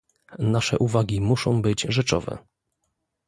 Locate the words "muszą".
1.21-1.61